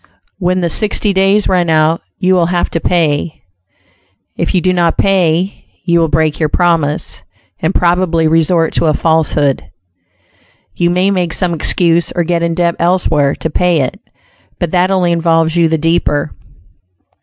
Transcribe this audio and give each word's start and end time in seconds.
When 0.39 0.61
the 0.61 0.67
sixty 0.69 1.13
days 1.13 1.47
run 1.47 1.69
out, 1.69 2.01
you 2.17 2.33
will 2.33 2.47
have 2.47 2.71
to 2.71 2.79
pay. 2.79 3.43
If 4.35 4.55
you 4.55 4.59
do 4.59 4.73
not 4.73 4.97
pay, 4.97 5.63
you 5.85 5.99
will 5.99 6.07
break 6.07 6.39
your 6.39 6.49
promise, 6.49 7.21
and 7.61 7.75
probably 7.75 8.27
resort 8.27 8.73
to 8.73 8.87
a 8.87 8.95
falsehood. 8.95 9.61
You 10.75 10.89
may 10.89 11.11
make 11.11 11.33
some 11.33 11.53
excuse 11.53 12.11
or 12.13 12.23
get 12.23 12.41
in 12.41 12.55
debt 12.55 12.77
elsewhere 12.79 13.35
to 13.35 13.49
pay 13.51 13.81
it, 13.81 13.99
but 14.57 14.71
that 14.71 14.89
only 14.89 15.11
involves 15.11 15.55
you 15.55 15.69
the 15.69 15.77
deeper. 15.77 16.33